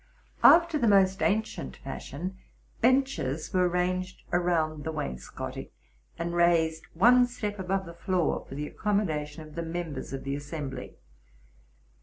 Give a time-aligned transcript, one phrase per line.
[0.57, 2.35] ''After the most ancient fashion,
[2.81, 5.69] benches were ranged around the wainscoting,
[6.17, 10.35] and raised one step above the floor for the accommodation of the members of the
[10.35, 10.95] assembly.